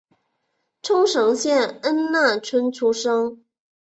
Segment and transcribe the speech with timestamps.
[0.81, 3.45] 冲绳县恩纳村出身。